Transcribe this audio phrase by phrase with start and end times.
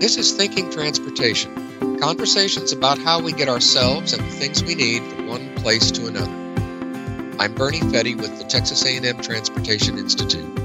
[0.00, 5.02] This is Thinking Transportation, conversations about how we get ourselves and the things we need
[5.02, 7.36] from one place to another.
[7.38, 10.58] I'm Bernie Fette with the Texas A&M Transportation Institute.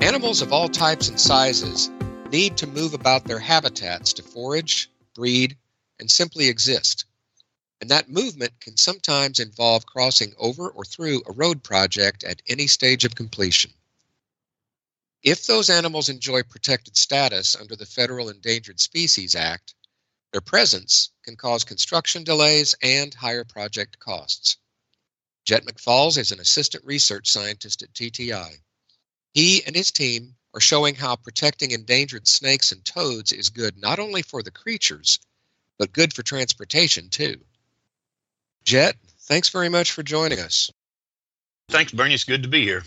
[0.00, 1.90] Animals of all types and sizes
[2.32, 5.54] need to move about their habitats to forage, breed,
[6.00, 7.04] and simply exist.
[7.82, 12.68] And that movement can sometimes involve crossing over or through a road project at any
[12.68, 13.70] stage of completion.
[15.24, 19.74] If those animals enjoy protected status under the Federal Endangered Species Act,
[20.32, 24.58] their presence can cause construction delays and higher project costs.
[25.46, 28.58] Jett McFalls is an assistant research scientist at TTI.
[29.32, 33.98] He and his team are showing how protecting endangered snakes and toads is good not
[33.98, 35.18] only for the creatures,
[35.78, 37.42] but good for transportation too.
[38.64, 40.70] Jett, thanks very much for joining us.
[41.70, 42.12] Thanks, Bernie.
[42.12, 42.84] It's good to be here.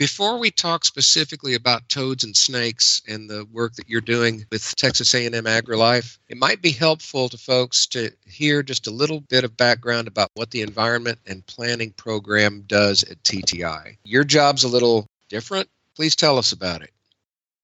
[0.00, 4.74] Before we talk specifically about toads and snakes and the work that you're doing with
[4.76, 9.44] Texas A&M AgriLife, it might be helpful to folks to hear just a little bit
[9.44, 13.98] of background about what the Environment and Planning Program does at TTI.
[14.02, 15.68] Your job's a little different.
[15.94, 16.94] Please tell us about it.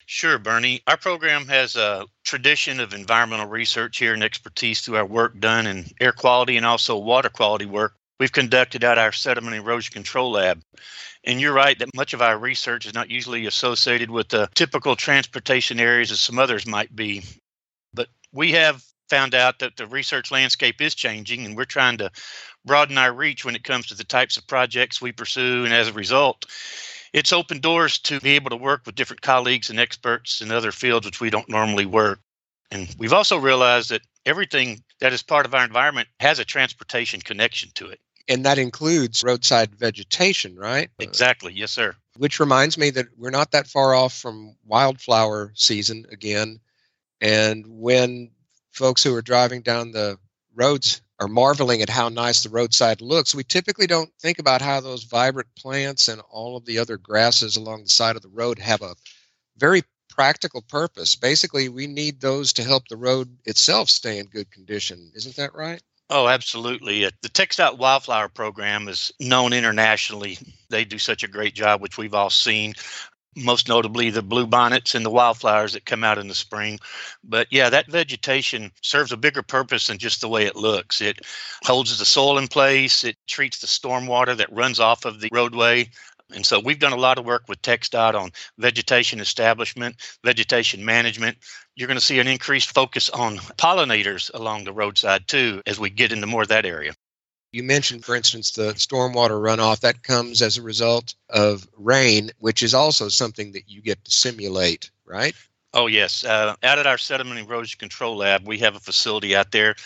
[0.04, 0.82] Sure, Bernie.
[0.86, 5.66] Our program has a tradition of environmental research here and expertise through our work done
[5.66, 10.32] in air quality and also water quality work we've conducted at our sediment erosion control
[10.32, 10.62] lab.
[11.24, 14.94] And you're right that much of our research is not usually associated with the typical
[14.94, 17.22] transportation areas as some others might be.
[17.94, 22.10] But we have found out that the research landscape is changing and we're trying to
[22.64, 25.64] broaden our reach when it comes to the types of projects we pursue.
[25.64, 26.46] And as a result,
[27.12, 30.72] it's opened doors to be able to work with different colleagues and experts in other
[30.72, 32.20] fields which we don't normally work.
[32.70, 37.20] And we've also realized that everything that is part of our environment has a transportation
[37.20, 38.00] connection to it.
[38.28, 40.90] And that includes roadside vegetation, right?
[40.98, 41.52] Exactly.
[41.52, 41.94] Yes, sir.
[42.16, 46.60] Which reminds me that we're not that far off from wildflower season again.
[47.20, 48.30] And when
[48.72, 50.18] folks who are driving down the
[50.54, 54.80] roads are marveling at how nice the roadside looks, we typically don't think about how
[54.80, 58.58] those vibrant plants and all of the other grasses along the side of the road
[58.58, 58.96] have a
[59.56, 61.14] very practical purpose.
[61.14, 65.12] Basically, we need those to help the road itself stay in good condition.
[65.14, 65.82] Isn't that right?
[66.08, 67.04] Oh, absolutely.
[67.04, 70.38] Uh, the TxDOT Wildflower Program is known internationally.
[70.70, 72.74] They do such a great job, which we've all seen.
[73.36, 76.78] Most notably, the blue bonnets and the wildflowers that come out in the spring.
[77.24, 81.02] But yeah, that vegetation serves a bigger purpose than just the way it looks.
[81.02, 81.20] It
[81.64, 85.90] holds the soil in place, it treats the stormwater that runs off of the roadway
[86.34, 91.38] and so we've done a lot of work with TxDOT on vegetation establishment, vegetation management.
[91.76, 95.90] You're going to see an increased focus on pollinators along the roadside too as we
[95.90, 96.94] get into more of that area.
[97.52, 102.62] You mentioned, for instance, the stormwater runoff that comes as a result of rain, which
[102.62, 105.34] is also something that you get to simulate, right?
[105.72, 106.24] Oh, yes.
[106.24, 109.76] Uh, out at our sediment erosion control lab, we have a facility out there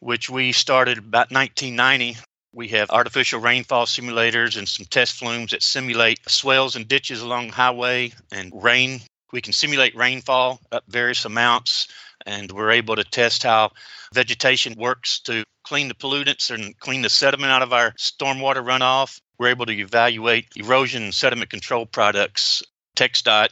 [0.00, 2.16] which we started about 1990
[2.52, 7.48] we have artificial rainfall simulators and some test flumes that simulate swales and ditches along
[7.48, 9.00] the highway and rain.
[9.32, 11.88] We can simulate rainfall up various amounts,
[12.24, 13.72] and we're able to test how
[14.14, 19.20] vegetation works to clean the pollutants and clean the sediment out of our stormwater runoff.
[19.38, 22.62] We're able to evaluate erosion and sediment control products.
[22.96, 23.50] TxDOT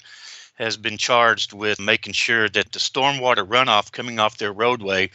[0.55, 5.11] has been charged with making sure that the stormwater runoff coming off their roadway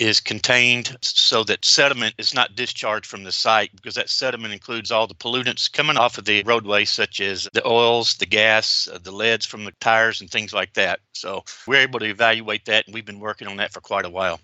[0.00, 4.90] is contained so that sediment is not discharged from the site because that sediment includes
[4.90, 8.98] all the pollutants coming off of the roadway, such as the oils, the gas, uh,
[8.98, 11.00] the leads from the tires, and things like that.
[11.12, 14.10] So we're able to evaluate that, and we've been working on that for quite a
[14.10, 14.40] while.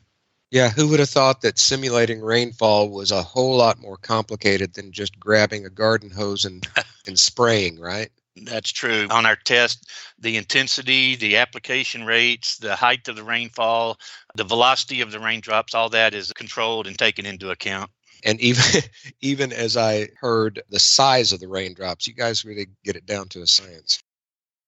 [0.50, 4.92] Yeah, who would have thought that simulating rainfall was a whole lot more complicated than
[4.92, 6.68] just grabbing a garden hose and,
[7.06, 8.10] and spraying, right?
[8.42, 9.06] That's true.
[9.10, 13.98] On our test, the intensity, the application rates, the height of the rainfall,
[14.34, 17.90] the velocity of the raindrops, all that is controlled and taken into account.
[18.24, 18.82] And even
[19.20, 23.28] even as I heard the size of the raindrops, you guys really get it down
[23.28, 24.02] to a science.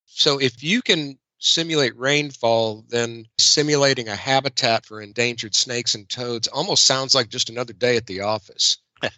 [0.06, 6.48] So if you can simulate rainfall, then simulating a habitat for endangered snakes and toads
[6.48, 8.78] almost sounds like just another day at the office.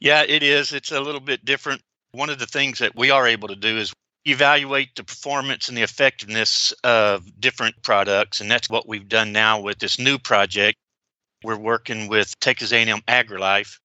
[0.00, 0.72] yeah, it is.
[0.72, 1.80] It's a little bit different
[2.14, 3.92] one of the things that we are able to do is
[4.24, 9.60] evaluate the performance and the effectiveness of different products and that's what we've done now
[9.60, 10.78] with this new project.
[11.42, 13.78] We're working with texas a&m agrilife.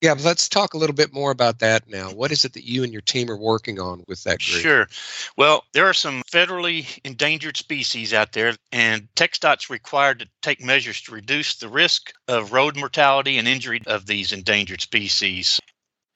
[0.00, 2.10] Yeah but let's talk a little bit more about that now.
[2.10, 4.60] What is it that you and your team are working on with that group?
[4.62, 4.88] Sure.
[5.36, 11.00] Well there are some federally endangered species out there and TxDOT's required to take measures
[11.02, 15.60] to reduce the risk of road mortality and injury of these endangered species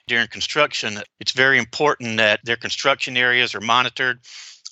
[0.07, 4.21] during construction, it's very important that their construction areas are monitored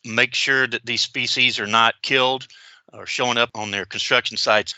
[0.05, 2.47] make sure that these species are not killed
[2.93, 4.75] or showing up on their construction sites.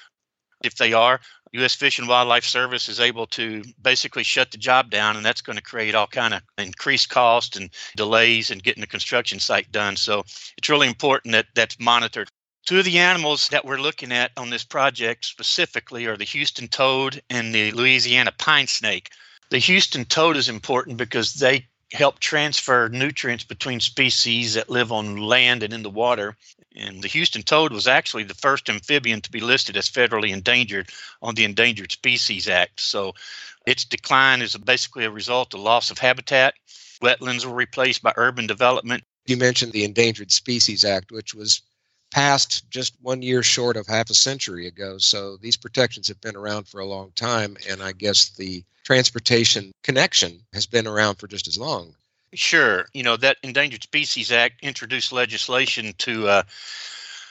[0.65, 1.21] If they are,
[1.53, 1.75] U.S.
[1.75, 5.57] Fish and Wildlife Service is able to basically shut the job down, and that's going
[5.57, 9.97] to create all kind of increased cost and delays in getting the construction site done.
[9.97, 10.21] So
[10.57, 12.29] it's really important that that's monitored.
[12.65, 16.69] Two of the animals that we're looking at on this project specifically are the Houston
[16.69, 19.11] toad and the Louisiana pine snake.
[19.53, 25.19] The Houston toad is important because they help transfer nutrients between species that live on
[25.19, 26.39] land and in the water.
[26.75, 30.89] And the Houston toad was actually the first amphibian to be listed as federally endangered
[31.21, 32.81] on the Endangered Species Act.
[32.81, 33.13] So
[33.67, 36.55] its decline is basically a result of loss of habitat.
[37.03, 39.05] Wetlands were replaced by urban development.
[39.27, 41.61] You mentioned the Endangered Species Act, which was
[42.13, 44.99] passed just one year short of half a century ago.
[44.99, 47.57] So these protections have been around for a long time.
[47.69, 51.95] And I guess the transportation connection has been around for just as long.
[52.35, 52.87] Sure.
[52.95, 56.43] You know, that Endangered Species Act introduced legislation to uh,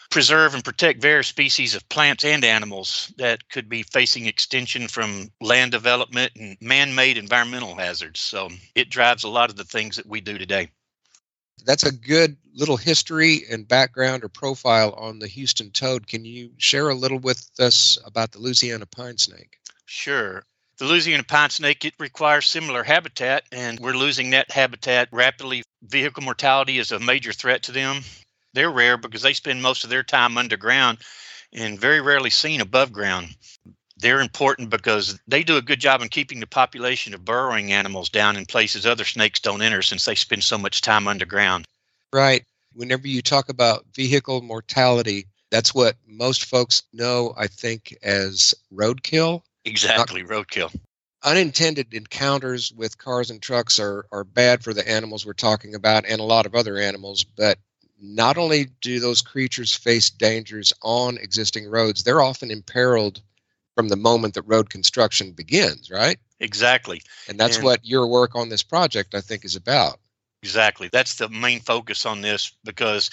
[0.09, 5.31] preserve and protect various species of plants and animals that could be facing extinction from
[5.39, 8.19] land development and man made environmental hazards.
[8.19, 10.69] So it drives a lot of the things that we do today.
[11.65, 16.07] That's a good little history and background or profile on the Houston toad.
[16.07, 19.59] Can you share a little with us about the Louisiana pine snake?
[19.85, 20.43] Sure.
[20.77, 25.63] The Louisiana pine snake, it requires similar habitat, and we're losing that habitat rapidly.
[25.83, 28.01] Vehicle mortality is a major threat to them.
[28.53, 30.99] They're rare because they spend most of their time underground
[31.53, 33.35] and very rarely seen above ground.
[34.01, 38.09] They're important because they do a good job in keeping the population of burrowing animals
[38.09, 41.67] down in places other snakes don't enter since they spend so much time underground.
[42.11, 42.43] Right.
[42.73, 49.43] Whenever you talk about vehicle mortality, that's what most folks know, I think, as roadkill.
[49.65, 50.75] Exactly, Not, roadkill.
[51.23, 56.05] Unintended encounters with cars and trucks are, are bad for the animals we're talking about
[56.07, 57.59] and a lot of other animals, but
[58.01, 63.21] not only do those creatures face dangers on existing roads, they're often imperiled
[63.81, 66.19] from the moment that road construction begins, right?
[66.39, 67.01] Exactly.
[67.27, 69.97] And that's and what your work on this project, I think, is about.
[70.43, 70.87] Exactly.
[70.91, 73.09] That's the main focus on this because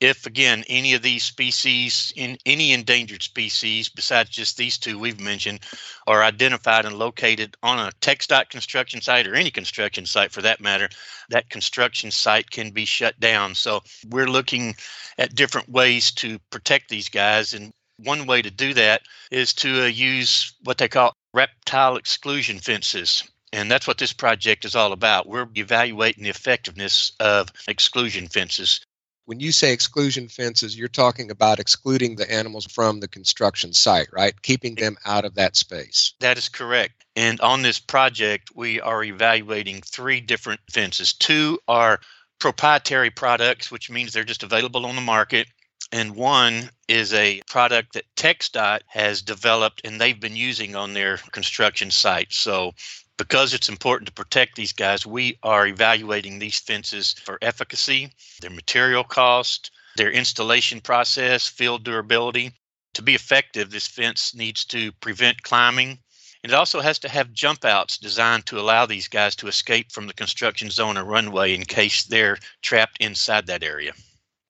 [0.00, 5.20] if again any of these species in any endangered species besides just these two we've
[5.20, 5.60] mentioned
[6.06, 10.60] are identified and located on a TxDOT construction site or any construction site for that
[10.60, 10.90] matter
[11.30, 13.80] that construction site can be shut down so
[14.10, 14.74] we're looking
[15.18, 17.72] at different ways to protect these guys and
[18.04, 23.24] one way to do that is to uh, use what they call reptile exclusion fences
[23.54, 25.28] and that's what this project is all about.
[25.28, 28.80] We're evaluating the effectiveness of exclusion fences
[29.26, 34.08] when you say exclusion fences, you're talking about excluding the animals from the construction site,
[34.12, 34.40] right?
[34.42, 36.14] Keeping them out of that space.
[36.20, 37.04] That is correct.
[37.14, 41.12] And on this project, we are evaluating three different fences.
[41.12, 42.00] Two are
[42.40, 45.46] proprietary products, which means they're just available on the market.
[45.92, 51.18] And one is a product that TxDOT has developed and they've been using on their
[51.18, 52.32] construction site.
[52.32, 52.72] So
[53.18, 58.10] because it's important to protect these guys, we are evaluating these fences for efficacy,
[58.40, 62.52] their material cost, their installation process, field durability.
[62.94, 65.98] To be effective, this fence needs to prevent climbing.
[66.42, 69.92] And it also has to have jump outs designed to allow these guys to escape
[69.92, 73.92] from the construction zone or runway in case they're trapped inside that area.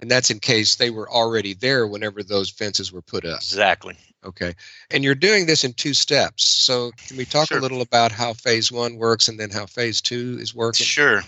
[0.03, 3.37] And that's in case they were already there whenever those fences were put up.
[3.37, 3.97] Exactly.
[4.25, 4.53] Okay.
[4.91, 6.45] And you're doing this in two steps.
[6.45, 7.59] So can we talk sure.
[7.59, 10.85] a little about how phase one works and then how phase two is working?
[10.85, 11.23] Sure.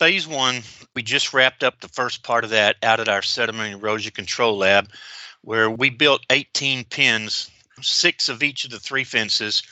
[0.00, 0.62] Phase one,
[0.96, 4.58] we just wrapped up the first part of that out at our sediment erosion control
[4.58, 4.88] lab,
[5.42, 7.48] where we built 18 pins,
[7.80, 9.62] six of each of the three fences,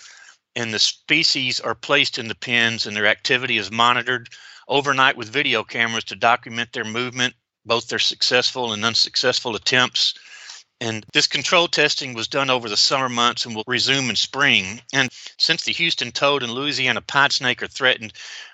[0.55, 4.29] and the species are placed in the pins and their activity is monitored
[4.69, 7.35] overnight with video cameras to document their movement
[7.67, 10.15] both their successful and unsuccessful attempts.
[10.81, 14.81] And this control testing was done over the summer months and will resume in spring.
[14.93, 18.13] And since the Houston toad and Louisiana pine snake are threatened,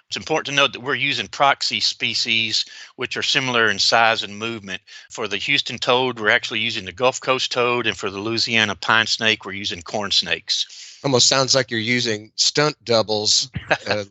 [0.08, 2.64] it's important to note that we're using proxy species,
[2.96, 4.82] which are similar in size and movement.
[5.10, 8.76] For the Houston toad, we're actually using the Gulf Coast toad, and for the Louisiana
[8.76, 13.50] pine snake, we're using corn snakes almost sounds like you're using stunt doubles
[13.88, 14.04] uh,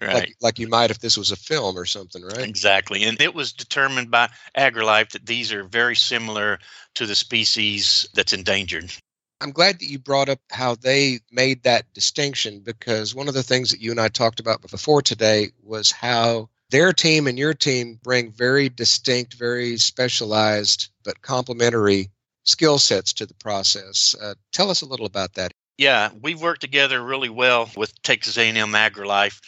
[0.00, 0.14] right.
[0.14, 2.48] like, like you might if this was a film or something right?
[2.48, 6.58] Exactly and it was determined by agrilife that these are very similar
[6.94, 8.92] to the species that's endangered.
[9.40, 13.42] I'm glad that you brought up how they made that distinction because one of the
[13.42, 17.54] things that you and i talked about before today was how their team and your
[17.54, 22.10] team bring very distinct very specialized but complementary
[22.46, 24.14] skill sets to the process.
[24.20, 28.38] Uh, tell us a little about that yeah, we've worked together really well with Texas
[28.38, 29.40] A&M AgriLife.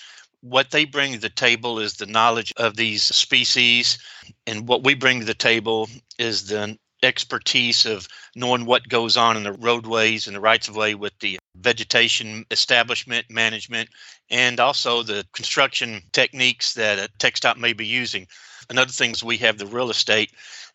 [0.42, 3.98] What they bring to the table is the knowledge of these species
[4.46, 9.36] And what we bring to the table is the expertise of knowing what goes on
[9.38, 13.90] in the roadways and the rights of way with the vegetation establishment management
[14.30, 18.28] and also the construction techniques that a TxDOT may be using.
[18.70, 20.32] Another thing is we have the real estate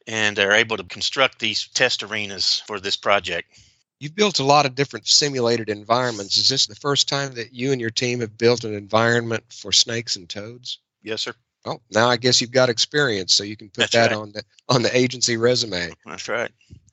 [0.08, 3.60] and are able to construct these test arenas for this project.
[4.04, 6.36] You've built a lot of different simulated environments.
[6.36, 9.72] Is this the first time that you and your team have built an environment for
[9.72, 10.80] snakes and toads?
[11.04, 11.34] Yes, sir.
[11.64, 14.18] Oh, now I guess you've got experience, so you can put That's that right.
[14.18, 15.94] on the on the agency resume.
[16.06, 16.52] That's right.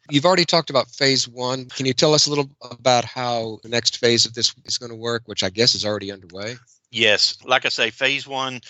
[0.08, 1.64] You've already talked about phase one.
[1.64, 4.90] Can you tell us a little about how the next phase of this is going
[4.90, 6.58] to work, which I guess is already underway?
[6.92, 8.60] Yes, like I say, phase one,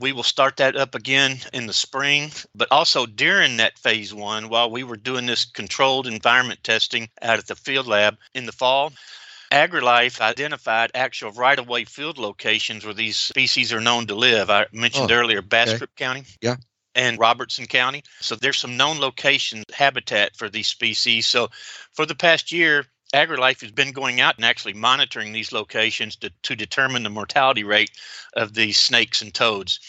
[0.00, 2.30] we will start that up again in the spring.
[2.54, 7.38] But also during that phase one, while we were doing this controlled environment testing out
[7.38, 8.92] at the field lab in the fall,
[9.52, 14.48] AgriLife identified actual right of way field locations where these species are known to live.
[14.48, 16.24] I mentioned Oh, earlier Bastrop County.
[16.40, 16.56] Yeah.
[16.94, 18.02] And Robertson County.
[18.20, 21.26] So there's some known location habitat for these species.
[21.26, 21.48] So
[21.92, 26.30] for the past year, AgriLife has been going out and actually monitoring these locations to,
[26.42, 27.90] to determine the mortality rate
[28.34, 29.80] of these snakes and toads.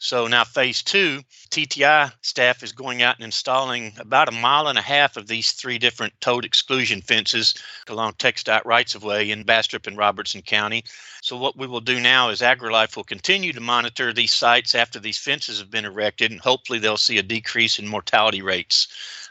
[0.00, 4.78] So now phase two, TTI staff is going out and installing about a mile and
[4.78, 7.54] a half of these three different toad exclusion fences
[7.88, 10.84] along TxDOT rights of way in Bastrop and Robertson County.
[11.22, 15.00] So what we will do now is AgriLife will continue to monitor these sites after
[15.00, 18.88] these fences have been erected, and hopefully they'll see a decrease in mortality rates.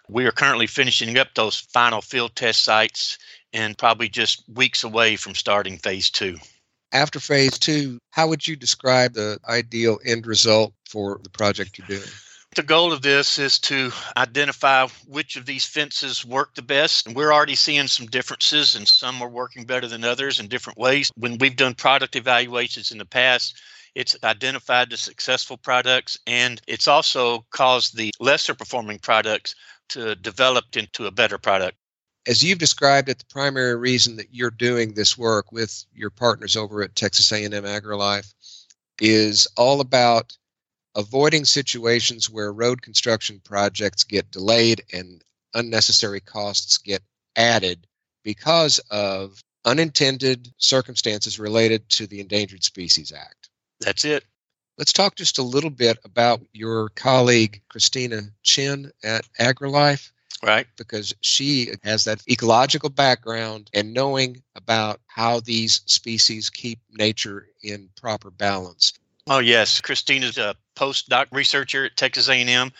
[0.09, 3.17] We are currently finishing up those final field test sites
[3.53, 6.37] and probably just weeks away from starting phase two.
[6.91, 11.87] After phase two, how would you describe the ideal end result for the project you're
[11.87, 12.09] doing?
[12.55, 17.07] The goal of this is to identify which of these fences work the best.
[17.07, 20.77] And we're already seeing some differences, and some are working better than others in different
[20.77, 21.09] ways.
[21.15, 23.59] When we've done product evaluations in the past,
[23.95, 29.55] it's identified the successful products and it's also caused the lesser performing products
[29.93, 31.77] to develop into a better product.
[32.27, 36.55] As you've described it, the primary reason that you're doing this work with your partners
[36.55, 38.33] over at Texas A&M AgriLife
[38.99, 40.37] is all about
[40.95, 45.23] avoiding situations where road construction projects get delayed and
[45.53, 47.01] unnecessary costs get
[47.35, 47.85] added
[48.23, 53.49] because of unintended circumstances related to the Endangered Species Act.
[53.79, 54.23] That's it.
[54.77, 60.09] Let's talk just a little bit about your colleague, Christina Chin at AgriLife,
[60.41, 60.65] Right.
[60.77, 67.89] because she has that ecological background and knowing about how these species keep nature in
[67.95, 68.93] proper balance.
[69.27, 72.71] Oh yes, Christina's a postdoc researcher at Texas A&M,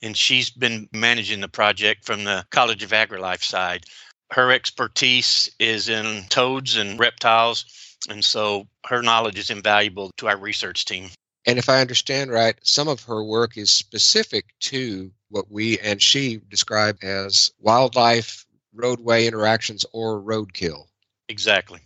[0.00, 3.84] and she's been managing the project from the College of AgriLife side.
[4.32, 7.66] Her expertise is in toads and reptiles,
[8.08, 11.10] and so her knowledge is invaluable to our research team.
[11.46, 16.00] And if I understand right, some of her work is specific to what we and
[16.00, 20.86] she describe as wildlife roadway interactions or roadkill.
[21.28, 21.80] Exactly.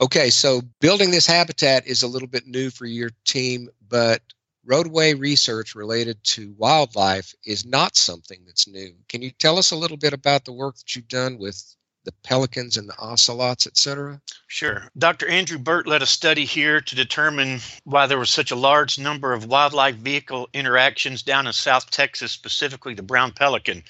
[0.00, 4.20] Okay, so building this habitat is a little bit new for your team, but
[4.64, 8.94] roadway research related to wildlife is not something that's new.
[9.08, 12.12] Can you tell us a little bit about the work that you've done with the
[12.24, 14.20] pelicans and the ocelots, et cetera?
[14.46, 14.88] Sure.
[14.98, 15.28] Dr.
[15.28, 19.32] Andrew Birt led a study here to determine why there was such a large number
[19.32, 23.82] of wildlife vehicle interactions down in South Texas, specifically the brown pelican.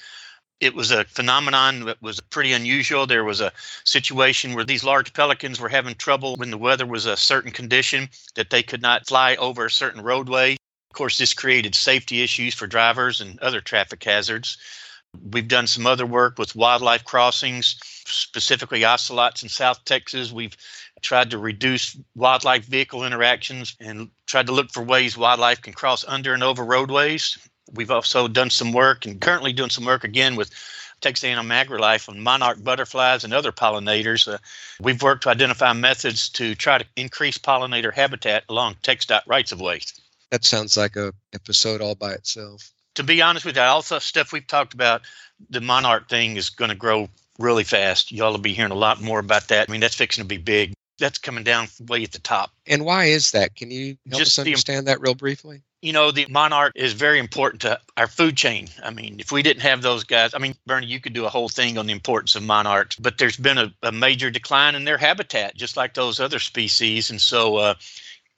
[0.60, 3.06] It was a phenomenon that was pretty unusual.
[3.06, 3.52] There was a
[3.84, 8.08] situation where these large pelicans were having trouble when the weather was a certain condition
[8.36, 10.52] that they could not fly over a certain roadway.
[10.52, 14.58] Of course, this created safety issues for drivers and other traffic hazards.
[15.20, 17.76] We've done some other work with wildlife crossings,
[18.06, 20.32] specifically ocelots in South Texas.
[20.32, 20.56] We've
[21.02, 26.04] tried to reduce wildlife vehicle interactions and tried to look for ways wildlife can cross
[26.06, 27.38] under and over roadways.
[27.72, 30.50] We've also done some work and currently doing some work again with
[31.00, 34.32] Texas A&M AgriLife on monarch butterflies and other pollinators.
[34.32, 34.38] Uh,
[34.80, 39.60] we've worked to identify methods to try to increase pollinator habitat along TxDOT rights of
[39.60, 39.80] way.
[40.30, 42.70] That sounds like a episode all by itself.
[42.96, 45.02] To be honest with you, all the stuff we've talked about,
[45.50, 47.08] the monarch thing is going to grow
[47.38, 48.12] really fast.
[48.12, 49.68] Y'all will be hearing a lot more about that.
[49.68, 50.74] I mean, that's fixing to be big.
[50.98, 52.52] That's coming down way at the top.
[52.66, 53.56] And why is that?
[53.56, 55.62] Can you help Just us the- understand that real briefly?
[55.82, 58.68] you know, the monarch is very important to our food chain.
[58.84, 61.28] I mean, if we didn't have those guys, I mean, Bernie, you could do a
[61.28, 64.84] whole thing on the importance of monarchs, but there's been a, a major decline in
[64.84, 67.10] their habitat, just like those other species.
[67.10, 67.74] And so, uh,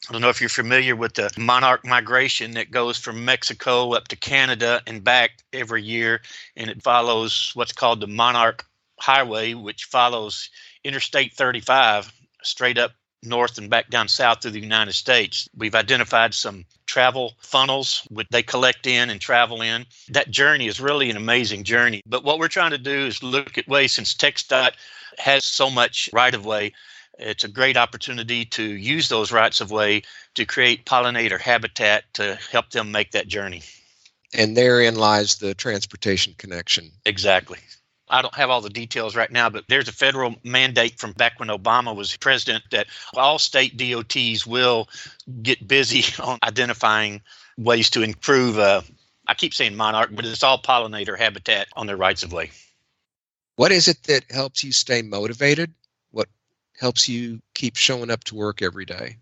[0.08, 4.08] I don't know if you're familiar with the monarch migration that goes from Mexico up
[4.08, 6.20] to Canada and back every year,
[6.56, 8.66] and it follows what's called the Monarch
[9.00, 10.50] Highway, which follows
[10.84, 12.92] Interstate 35 straight up
[13.22, 15.48] north and back down south through the United States.
[15.56, 19.86] We've identified some travel funnels which they collect in and travel in.
[20.10, 22.02] That journey is really an amazing journey.
[22.04, 24.72] But what we're trying to do is look at ways since TxDOT
[25.16, 26.72] has so much right of way
[27.18, 30.02] it's a great opportunity to use those rights of way
[30.34, 33.62] to create pollinator habitat to help them make that journey.
[34.32, 36.90] And therein lies the transportation connection.
[37.06, 37.58] Exactly.
[38.08, 41.38] I don't have all the details right now, but there's a federal mandate from back
[41.38, 44.88] when Obama was president that all state DOTs will
[45.42, 47.22] get busy on identifying
[47.56, 48.58] ways to improve.
[48.58, 48.82] Uh,
[49.26, 52.50] I keep saying monarch, but it's all pollinator habitat on their rights of way.
[53.56, 55.72] What is it that helps you stay motivated?
[56.78, 59.16] Helps you keep showing up to work every day?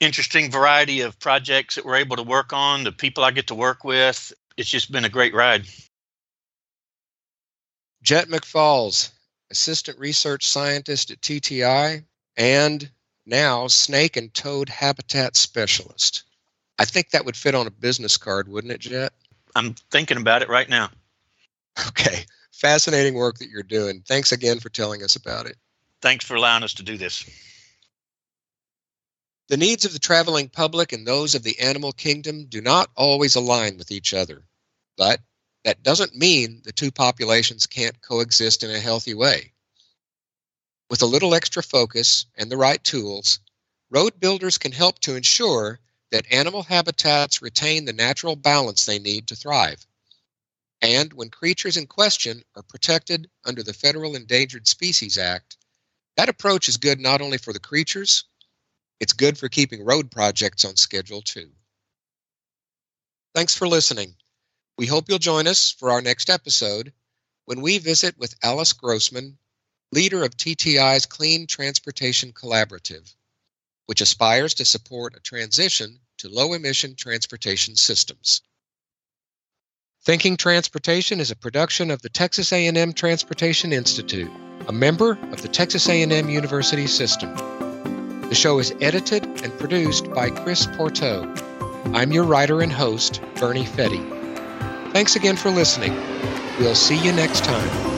[0.00, 3.54] Interesting variety of projects that we're able to work on, the people I get to
[3.54, 4.32] work with.
[4.56, 5.66] It's just been a great ride.
[8.02, 9.10] Jett McFalls,
[9.50, 12.04] Assistant Research Scientist at TTI,
[12.36, 12.90] and
[13.26, 16.24] now Snake and Toad Habitat Specialist.
[16.78, 19.12] I think that would fit on a business card, wouldn't it, Jett?
[19.54, 20.90] I'm thinking about it right now.
[21.86, 22.24] Okay.
[22.50, 24.02] Fascinating work that you're doing.
[24.08, 25.56] Thanks again for telling us about it.
[26.00, 27.24] Thanks for allowing us to do this.
[29.48, 33.34] The needs of the traveling public and those of the animal kingdom do not always
[33.34, 34.44] align with each other,
[34.96, 35.20] but
[35.64, 39.52] that doesn't mean the two populations can't coexist in a healthy way.
[40.88, 43.40] With a little extra focus and the right tools,
[43.90, 49.28] road builders can help to ensure that animal habitats retain the natural balance they need
[49.28, 49.84] to thrive.
[50.80, 55.57] And when creatures in question are protected under the Federal Endangered Species Act,
[56.18, 58.24] that approach is good not only for the creatures,
[58.98, 61.48] it's good for keeping road projects on schedule too.
[63.36, 64.16] Thanks for listening.
[64.76, 66.92] We hope you'll join us for our next episode
[67.44, 69.38] when we visit with Alice Grossman,
[69.92, 73.14] leader of TTI's Clean Transportation Collaborative,
[73.86, 78.42] which aspires to support a transition to low emission transportation systems.
[80.02, 84.32] Thinking Transportation is a production of the Texas A&M Transportation Institute,
[84.68, 87.34] a member of the Texas A&M University System.
[88.28, 91.24] The show is edited and produced by Chris Pourteau.
[91.94, 93.98] I'm your writer and host, Bernie Fette.
[94.92, 95.94] Thanks again for listening.
[96.58, 97.97] We'll see you next time.